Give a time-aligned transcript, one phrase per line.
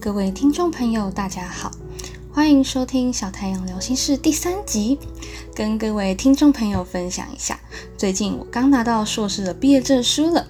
[0.00, 1.70] 各位听众朋友，大家好，
[2.32, 4.98] 欢迎收听小太阳聊心事第三集。
[5.54, 7.60] 跟各位听众朋友分享一下，
[7.98, 10.46] 最近我刚拿到硕士的毕业证书了，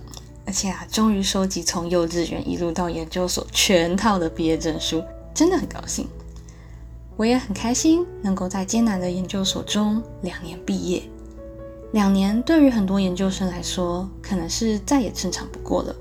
[0.47, 5.03] 而且啊，终于收集从幼稚园一路到研究所全套的毕业证书，
[5.35, 6.07] 真的很高兴。
[7.17, 11.03] 我也很开心能够在艰难的研究所中两年毕业。
[11.93, 15.97] 两年对于很多研究生来说，可能是再也正常不过了，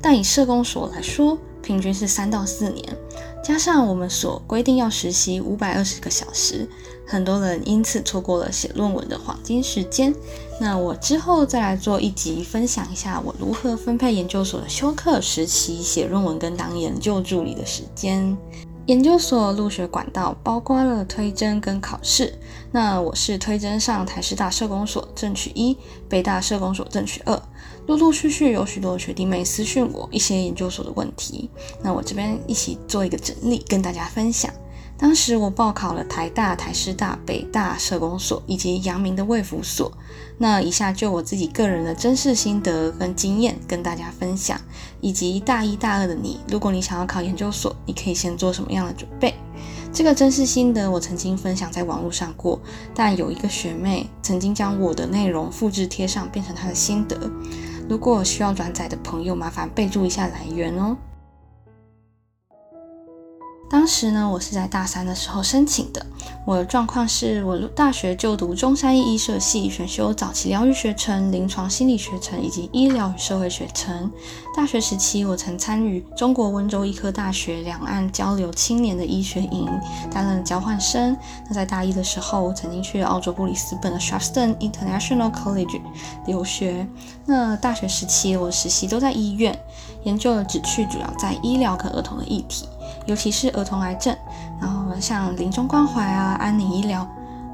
[0.00, 2.84] 但以社工所来说，平均是三到四年，
[3.42, 6.68] 加上我们所规定要实习五百二十个小时，
[7.06, 10.14] 很多人因此错过了写论文的黄金时间。
[10.60, 18.36] 那我之后再来做一集，分享一下我如何分配研究所的休课、实习、写论文跟当研究助理的时间。
[18.86, 22.34] 研究所入学管道包括了推甄跟考试。
[22.72, 25.76] 那我是推甄上台师大社工所正取一，
[26.08, 27.40] 北大社工所正取二。
[27.86, 31.50] 陆陆续续有许多学弟妹私讯我一些研究所的问题，
[31.82, 34.52] 那我这边一起做一个整理，跟大家分享。
[35.02, 39.90] 当时我报考了台大、台师大、北大社工所以及阳明的卫福所。
[40.38, 44.60] 那以下就我自己个人的真实心得跟经验跟大家分享，
[45.00, 49.34] 以及大一、大二的你，如果你想要考研究所，你可以先做什么样的准备？
[49.92, 52.60] 这个真实心得我曾经分享在网络上过，
[52.94, 57.28] 但有一个学妹曾经将我的内容复制贴上，变成她的心得。
[57.88, 60.96] 如果需要转载的朋友，麻烦备注一下来源哦。
[63.72, 66.04] 当时呢，我是在大三的时候申请的。
[66.44, 74.12] 我的状况是我大学就读中山医医社系，选修早期疗愈学程、临床心理学程以及医疗与社会学程。
[74.54, 79.66] 大学时期，我曾参与中国温州医科大学两岸交流青年的医学营，
[80.10, 81.16] 担任交换生。
[81.48, 85.80] 那在大一的时候，我曾经去澳洲布里斯本的 Shafton International College
[86.26, 86.86] 留学。
[87.24, 89.58] 那大学时期，我实习都在医院，
[90.02, 92.66] 研究的旨趣主要在医疗跟儿童的议题。
[93.06, 94.16] 尤其是儿童癌症，
[94.60, 97.06] 然后像临终关怀啊、安宁医疗，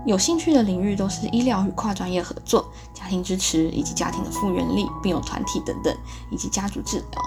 [0.04, 5.94] 有兴趣的领域都是医疗与跨专业合作、家庭支持以及家庭的复原力，并有团体等等，
[6.30, 7.22] 以及家族治疗。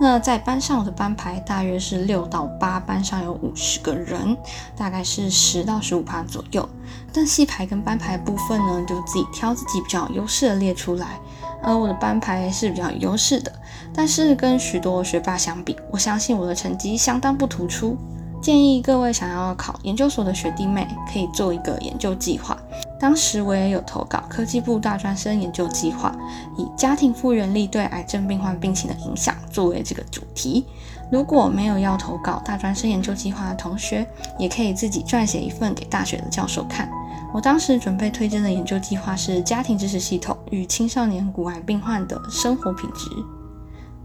[0.00, 4.36] 那在班上我的班排大约是六到八，班上有五十个人，
[4.76, 6.68] 大概是十到十五趴左右。
[7.12, 11.20] 但系排跟班排部分呢，就自己挑自己比较有优势的列出来。
[11.62, 13.52] 而我的班排是比较有优势的，
[13.94, 17.96] 但是跟许多学霸相比，我相信我的成绩相当不突出。
[18.40, 22.58] 建议各位想要考研究所的学弟妹可以做一个研究计划。
[22.98, 26.12] 当时我也有投稿科技部大专生研究计划，
[26.56, 30.66] 以家庭复原力对癌症病患病情的影响作为这个主题。
[31.10, 34.04] 如果没有要投稿大专生研究计划的同学，
[34.38, 36.90] 也可以自己撰写一份给大学的教授看。
[37.32, 43.08] 我当时准备推荐的研究计划是家庭支持系统与青少年骨癌病患的生活品质。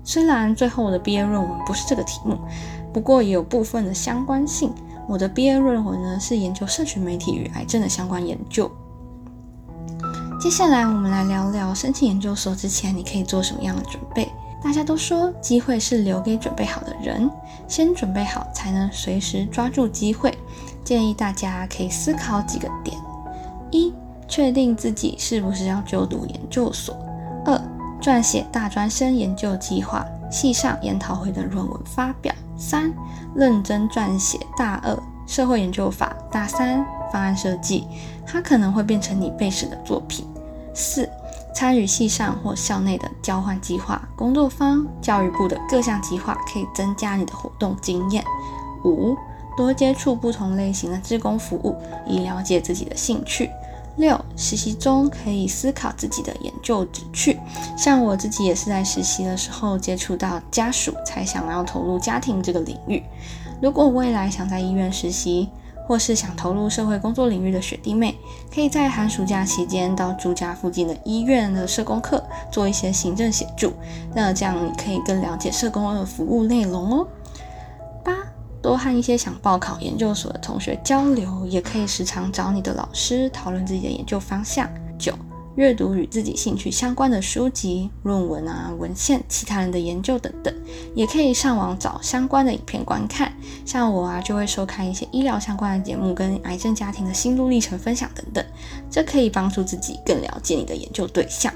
[0.04, 2.40] 虽然最后我的毕业论文不是这个题目，
[2.94, 4.74] 不过也有部分的相关性。
[5.10, 8.72] 我的毕业论文呢是研究社群媒体与癌症的相关研究。
[10.40, 14.32] 接下来我们来聊聊申请研究所之前你可以做什么样的准备。
[14.64, 17.30] 大家都说机会是留给准备好的人，
[17.68, 20.34] 先准备好才能随时抓住机会。
[20.84, 22.98] 建议大家可以思考几个点。
[23.72, 23.94] 一、
[24.28, 26.94] 确定自己是不是要就读研究所；
[27.46, 27.60] 二、
[28.02, 32.94] 撰写大专生研究计划，系上研讨会的论文发表；三、
[33.36, 37.88] 认真撰写大二社会研究法、大三方案设计，
[38.26, 40.26] 它可能会变成你备审的作品；
[40.74, 41.10] 四、
[41.54, 48.24] 参与系上或校内的交换计划、工作坊、教育部的各项计划，可以增加你的活动经验；
[48.84, 49.18] 五。
[49.58, 51.76] 多接触不同类型的志工服务，
[52.08, 53.50] 以了解自己的兴趣。
[53.98, 57.40] 六，实习中可以思考自己的研究旨趣。
[57.76, 63.02] 像我自己也是在实习的时候接触到家属，才想要投入家庭这个领域。
[63.60, 65.50] 如果未来想在医院实习，
[65.88, 68.16] 或是想投入社会工作领域的学弟妹，
[68.54, 73.74] 可以在寒暑假期间到住家附近的医院的社工课做一些行政协助。
[74.14, 77.08] 那这样你可以更了解社工的服务内容哦。
[78.68, 84.70] 多和一些想报考研究所的同学交流，也可以时常找你的老师讨论自己的研究方向。
[85.00, 85.14] 九、
[85.56, 90.54] 阅读与自己兴趣相关的书籍、论文啊、文献、其他人的研究等等，
[90.94, 93.32] 也可以上网找相关的影片观看。
[93.64, 98.46] 像我啊，就会收看一些医疗相关的节目，跟癌症家庭的心路历程分享等等，
[98.92, 101.54] 这可以帮助自己更了解你的研究对象。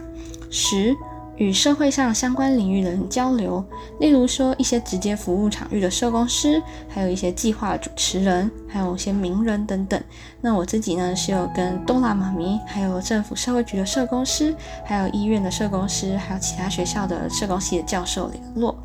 [0.49, 0.95] 十。
[1.37, 3.63] 与社会上相关领域的人交流，
[3.99, 9.99] 例如说一些直接服务场域的社工师，还有一些计划主持人，还有一些名人等等。
[10.39, 14.55] 那我自己呢是有跟东拉妈咪，还有政府社会局的社工师，
[14.85, 18.75] 还有医院的社工师，还有其他学校的社工系的教授联络。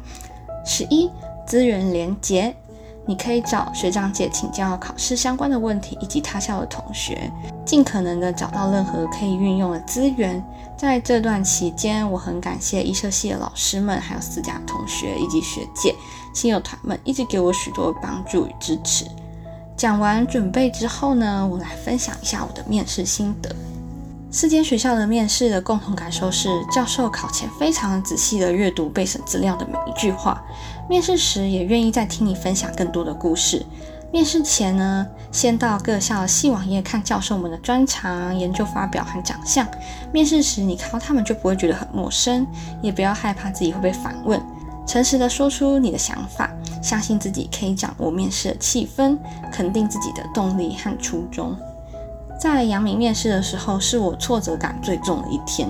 [0.65, 1.11] 十一
[1.47, 2.55] 资源连结。
[3.07, 7.31] 你可以找学长姐请教考试相关的问题，以及他校的同学，
[7.65, 10.45] 尽可能的找到任何可以运用的资源。
[10.77, 15.95] 在这段期间，我很感谢医社系的老师们，还有私家同学以及学姐、
[16.35, 19.07] 亲友团们，一直给我许多帮助与支持。
[19.77, 23.55] 讲完准备之后呢，我来分享一下我的面试心得。
[24.31, 30.43] 四间学校的面试的共同感受是，教授考前非常仔细的阅读备审资料的每一句话，
[30.89, 33.65] 面试时也愿意再听你分享更多的故事。
[34.13, 39.67] 面试前呢，先到各校系网页看教授们的专长、研究发表和长相。
[40.13, 42.47] 面试时你看到他们就不会觉得很陌生，
[42.81, 44.41] 也不要害怕自己会被反问，
[44.87, 46.51] 诚实的说出你的想法，
[46.81, 49.19] 相信自己可以掌握面试的气氛，
[49.53, 51.57] 肯定自己的动力和初衷。
[52.41, 55.69] 在阳明面试的时候，是我挫折感最重的一天。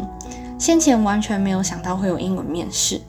[0.58, 3.00] 先前完全没有想到会有英文面试。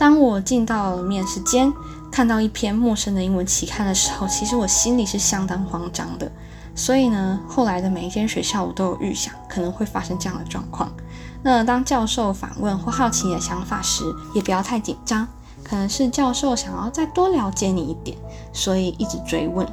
[0.00, 1.70] 当我进到面试间，
[2.10, 6.32] 看到一篇陌生的英文期刊的时候，其实我心里是相当慌张的。
[6.74, 10.90] 所以呢，后来的每一间学校我都有预想可能会发生这样的状况。
[11.42, 14.02] 那当教授反问或好奇你的想法时，
[14.34, 15.28] 也不要太紧张，
[15.62, 18.16] 可能是教授想要再多了解你一点，
[18.54, 19.68] 所以一直追问。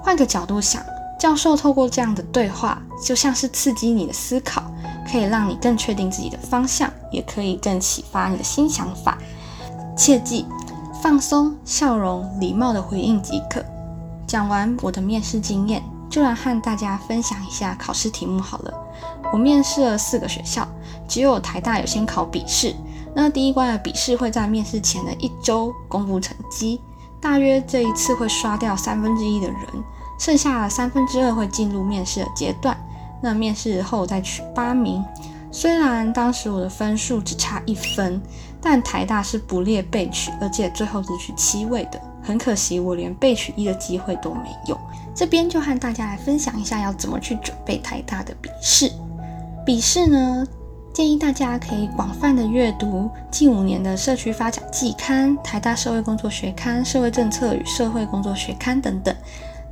[0.00, 0.80] 换个角度想。
[1.18, 4.62] 教授透过这样的对话，就像是刺激你的思考，
[5.08, 9.16] 可以让你更确定自己的方向，也可以更启发你的新想法。
[9.96, 10.46] 切记，
[11.02, 13.62] 放松、笑容、礼貌的回应即可。
[14.26, 18.74] 讲完我的面试经验，就来和大家分享一下考试题目好了。
[19.32, 20.66] 我面试了四个学校，
[21.06, 22.74] 只有台大有先考笔试。
[23.14, 26.80] 那第一关的笔试会在面试前的一周公布成绩，
[27.20, 29.58] 大约这一次会刷掉三分之一的人。
[30.18, 32.76] 剩下的三分之二会进入面试的阶段，
[33.20, 35.04] 那面试后再取八名。
[35.52, 38.20] 虽然当时我的分数只差一分，
[38.60, 42.00] 但台大是不列备取，而且最后只取七位的。
[42.22, 44.78] 很可惜，我连备取一的机会都没有。
[45.14, 48.90] 这边就和大家来分享一下要怎么去准备台大的笔试。
[49.66, 50.46] 笔试呢，
[50.94, 59.14] 建议大家可以广泛的阅读近五年的社区发展季刊、台大社会工作学刊、社会政策与社会工作学刊等等。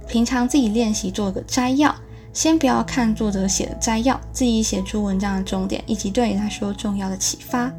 [0.07, 1.95] 平常自己练习做个摘要，
[2.33, 7.73] 先不要看作者写的摘要，自己写出文章的重点以及对你来说重要的启发。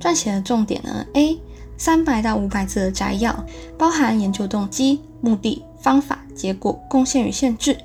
[0.00, 1.38] 撰写的重点呢？A.
[1.76, 3.44] 三百到五百字的摘要，
[3.76, 7.76] 包含研究动机、目的、方法、结果、贡献与限制。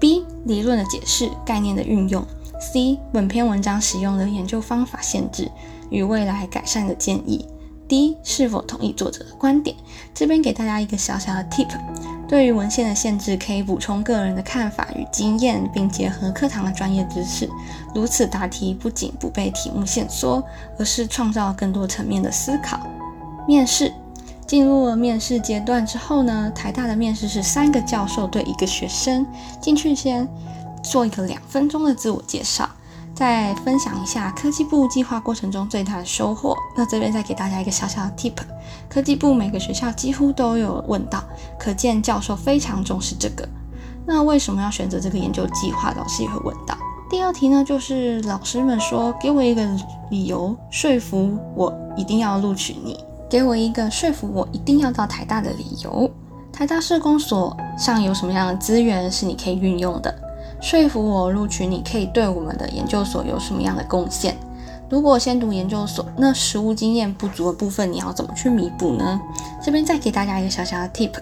[0.00, 0.24] B.
[0.46, 2.24] 理论的解释、概念的运用。
[2.58, 2.98] C.
[3.12, 5.50] 本篇文章使用的研究方法、限制
[5.90, 7.46] 与未来改善的建议。
[7.86, 8.16] D.
[8.22, 9.76] 是否同意作者的观点？
[10.14, 11.68] 这边给大家一个小小的 tip。
[12.26, 17.48] 对于文献的限制，可以补充个人的看法与经验，并结合课堂的专业知识。
[17.94, 20.42] 如此答题不仅不被题目限缩，
[20.78, 22.80] 而是创造更多层面的思考。
[23.46, 23.92] 面试
[24.46, 29.26] 进入了面试阶段之后呢，台大的面试是三个教授对一个学生
[29.60, 30.26] 进去先
[30.82, 32.68] 做一个两分钟的自我介绍。
[33.14, 36.56] 再分享一下科技部计划过程中最大的收获。
[36.76, 38.34] 那这边再给大家一个小小的 tip，
[38.88, 41.22] 科技部每个学校几乎都有问到，
[41.58, 43.48] 可见教授非常重视这个。
[44.04, 45.94] 那为什么要选择这个研究计划？
[45.96, 46.76] 老师也会问到。
[47.08, 49.64] 第二题呢，就是老师们说，给我一个
[50.10, 52.98] 理由说服我一定要录取你，
[53.30, 56.10] 给我一个说服我一定要到台大的理由。
[56.52, 60.14] 台大社工所上有什么样的资源是你可以运用的？
[60.64, 64.34] 说服我录取你，可以对我们的研究所有什么样的贡献？
[64.88, 69.20] 如果先读研究所，那实务经验不足的部分，你要怎么去弥补呢？
[69.62, 71.12] 这边再给大家一个小小的 tip，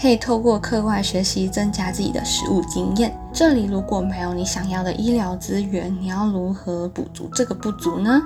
[0.00, 3.14] 可以透过课外学习增加自己的实务经验。
[3.34, 8.22] 这里如果没有你想要的医疗资源，你要如何补足这个不足呢？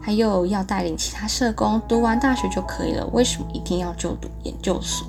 [0.00, 5.04] 还有要带领其他社工读完大学就可以了，为什么一定要就读研究所？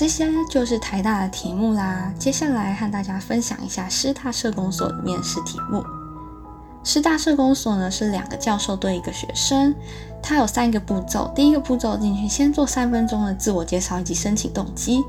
[0.00, 2.10] 这些就是台大的题目啦。
[2.18, 5.84] 接下来和大家分享一下师大社工所的面试题目。
[6.82, 9.74] 师大社工所呢是两个教授对一个学生，
[10.22, 11.30] 它有三个步骤。
[11.34, 15.04] 第一个步骤进去先做三分钟的自我介绍以及申请动机。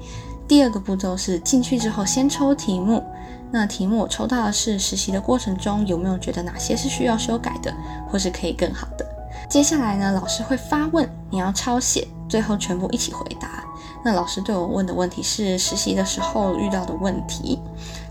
[0.46, 3.02] 第二个步骤是进去之后先抽题目。
[3.50, 7.74] 那题目我抽到的是实习的过程中有没有觉得哪些是需要修改的，
[8.10, 9.06] 或是可以更好的。
[9.50, 13.64] 接下来呢，老师会发问，你要抄写，最后全部一起回答。
[14.04, 17.60] 那老师对我问的问题是实习的时候遇到的问题，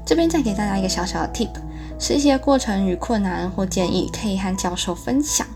[0.06, 1.50] 这边再给大家一个小小的 tip，
[1.98, 5.46] 实习的过程与困难或建议可以和教授分享。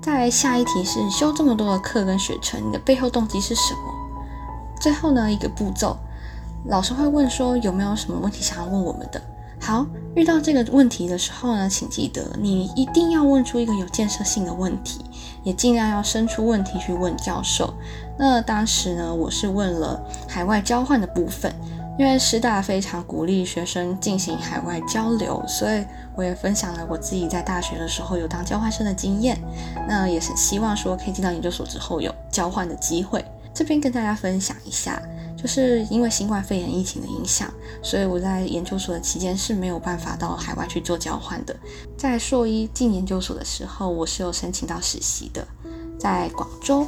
[0.00, 3.92] 再来下一题是修这么多的课跟学程，你的背后动机是什么？
[4.80, 5.96] 最后呢一个步骤，
[6.66, 9.20] 老师会问说有没有什么问题想要问我们的？
[9.60, 15.00] 好，遇到这个问题的时候呢，请记得你一定要问出一个有建设性的问题，
[15.42, 17.72] 也尽量要伸出问题去问教授。
[18.18, 21.52] 那当时呢，我是问了海外交换的部分，
[21.98, 25.84] 因为师大非常鼓励学生进行海外交流，所以
[26.14, 29.36] 我也分享了我自己在大学的时候有当交换生的经验。
[29.88, 33.24] 那也是希望说可以进到研究所之后有交换的机会。
[33.52, 35.02] 这边跟大家分享一下。
[35.36, 37.52] 就是因为新冠肺炎疫情的影响，
[37.82, 41.54] 所以我在研究所的期间是没有办法到海外去做交换的。
[41.96, 45.46] 在硕一进研究所的时候，我是有申请到实习的，
[45.98, 46.86] 在广州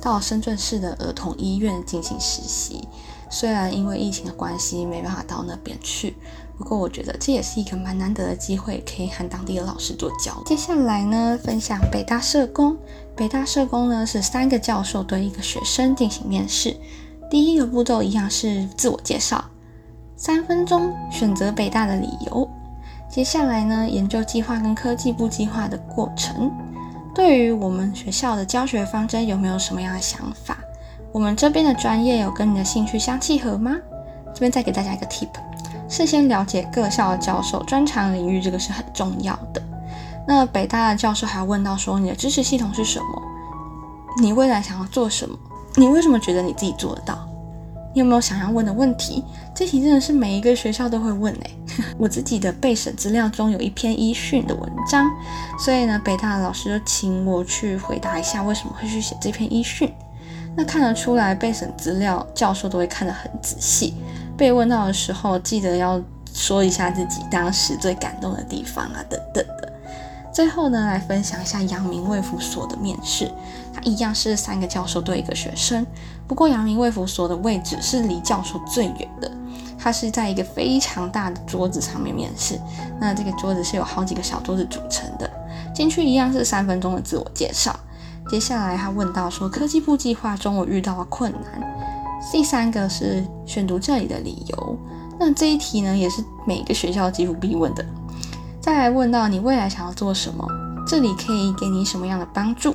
[0.00, 2.86] 到深圳市的儿童医院进行实习。
[3.30, 6.14] 虽然因为疫情的关系没办法到那边去，
[6.56, 10.44] 不过我觉得这也是一个蛮难得的机会，可以和当地的老师做交流。
[10.44, 12.76] 接下来呢，分享北大社工。
[13.16, 16.76] 北大社工呢是三个教授对一个学生进行面试。
[17.30, 19.44] 第一个步骤一样是自我介绍，
[20.16, 22.48] 三分钟选择北大的理由。
[23.08, 26.50] 接下来呢，研究计划跟科技部计划的过程。
[27.14, 30.58] 对于我们学校的教学方针有没有什么样的想法？
[31.12, 33.76] 我们这边的专业有跟你的兴趣相契合吗？
[34.32, 35.28] 这边再给大家一个 tip，
[35.88, 39.62] 事先了解各校的教授专长领域，这个是很重要的。
[40.26, 43.22] 那北大的教授还要问到说，你的知识系统是什么？
[44.20, 45.38] 你未来想要做什么？
[45.76, 47.28] 你为什么觉得你自己做得到？
[47.92, 49.22] 你有没有想要问的问题？
[49.54, 51.58] 这题真的是每一个学校都会问诶。
[51.98, 55.08] 我自己的备审资料中有一篇医讯的文章，
[55.58, 59.92] 所以呢，北大的老师就请我去回答一下为什么会去写这篇医讯。
[60.56, 63.94] 那看得出来，备审资料教授都会看得很仔细。
[64.36, 66.00] 被问到的时候，记得要
[66.32, 69.72] 说一下自己当时最感动的地方啊，等等的。
[70.34, 73.30] 最后呢，来分享一下阳明卫福所的面试。
[73.72, 75.86] 它一样是三个教授对一个学生，
[76.26, 79.30] 不过阳明卫福所的位置是离教授最远的。
[79.78, 82.60] 它是在一个非常大的桌子上面面试。
[83.00, 85.30] 那这个桌子是有好几个小桌子组成的。
[85.72, 87.78] 进去一样是三分钟的自我介绍。
[88.28, 91.62] 接下来他问到说科技部计划中我遇到了困难。
[92.32, 94.76] 第三个是选读这里的理由。
[95.16, 97.86] 那这一题呢，也是每个学校几乎必问的。
[98.64, 100.42] 再来问到你未来想要做什么，
[100.86, 102.74] 这里可以给你什么样的帮助？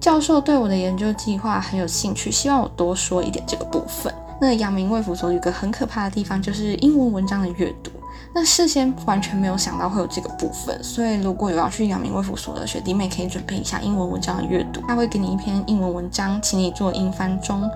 [0.00, 4.12] 教授对我的研究计划很有兴趣，希望我多说一点这个部分。
[4.40, 7.92] 那阳明卫福所有个很可怕的地方，就是英文文章的阅读。
[8.34, 14.82] 那事先完全没有想到会有这个部分，所以如果有要去阳明卫福所的学弟妹，可以准备一下英文文章的阅读。
[14.88, 17.70] 他会给你一篇英文文章，请你做英翻中。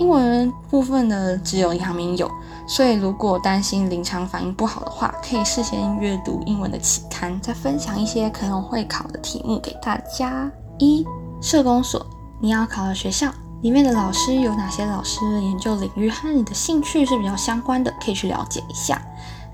[0.00, 2.28] 英文部分呢，只有阳明有。
[2.66, 10.50] 所以，如果担心临场反应不好的话，可以事先阅读英文的期刊，再分享一些可能会考的题目给大家。
[10.78, 11.04] 一、
[11.42, 12.06] 社工所，
[12.40, 13.30] 你要考的学校
[13.60, 19.02] 里面的老师有哪些老师的研究领域和你的兴趣是比较相关的，可以去了解一下。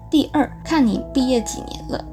[0.09, 2.05] 第二，看你毕业几年了，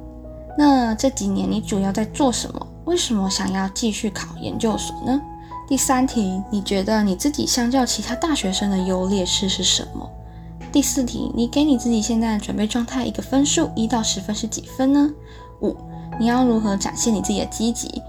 [0.58, 2.68] 那这几年你主要在做什么？
[2.86, 5.22] 为什么想要继续考研究所呢？
[5.74, 10.08] 第三题，你觉得你自己相较其他大学生的优劣势是什么？
[10.72, 15.10] 第四题，你给你自己现在的准备状态一个分数，一到十分是几分呢？
[15.62, 15.76] 五，
[16.20, 18.04] 你要如何展现你自己的积极？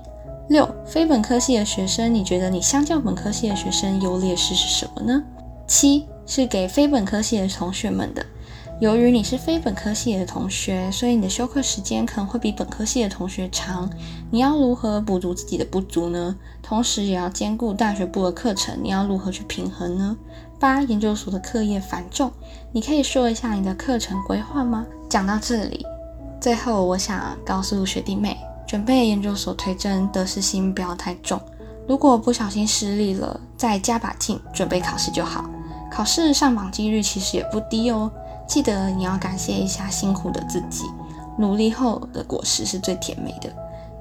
[0.50, 5.22] 六，非本科系的学生，你觉得你相较本科系的学生优劣势是什么呢？
[5.66, 8.22] 七，是给非本科系的同学们的。
[8.80, 13.88] 由于你是非本科系的同学，所以你的修课时间可能会比本科系的同学长。
[14.30, 16.34] 你要如何补足自己的不足呢？
[16.60, 20.16] 同时也要兼顾大学部的课程，你要如何去平衡呢？
[20.58, 22.32] 八研究所的课业繁重，
[22.72, 24.84] 你可以说一下你的课程规划吗？
[25.08, 25.86] 讲到这里，
[26.40, 31.40] 最后我想告诉学弟妹，准备研究所推甄得失心不要太重。
[31.86, 35.48] 如果不小心失利了，再加把劲，准备考试就好。
[35.92, 38.10] 考试上榜几率其实也不低哦。
[38.46, 40.84] 记得你要感谢一下辛苦的自己，
[41.38, 43.50] 努力后的果实是最甜美的。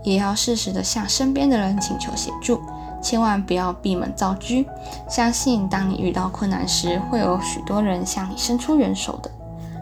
[0.04, 2.62] 也要适时的向身边的人请求协助。
[3.02, 4.64] 千万不要闭门造车，
[5.10, 9.30] 相信当你遇到困难时，会有许多人向你伸出援手的。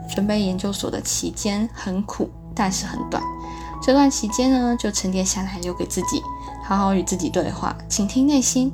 [0.10, 3.22] 准备研究所的期间很苦，但是很短。
[3.82, 6.22] 这段期间呢，就沉淀下来，留给自己，
[6.64, 8.74] 好好与自己对话，倾听内心，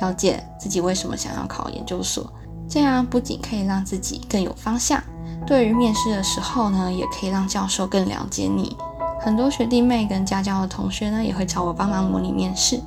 [0.00, 2.30] 了解自己为什么想要考研究所。
[2.68, 5.02] 这样不仅可以让自己更有方向，
[5.46, 8.76] 对于面试的时候呢，也可以让教授更了解你。
[9.20, 12.80] 很多学弟妹跟家教的同学呢，也会找我帮忙模拟面试。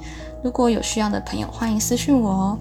[0.44, 2.58] 如果有需要的朋友，欢迎私讯我哦。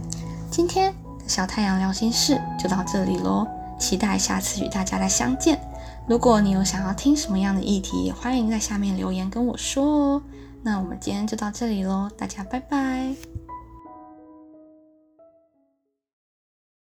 [0.50, 3.46] 今天的小太阳聊心事就到这里喽，
[3.78, 5.60] 期待下次与大家再相见。
[6.06, 10.22] 如果你有想要听什么样的议题，也欢迎在下面留言跟我说哦。
[10.62, 13.37] 那我们今天就到这里喽，大家拜拜。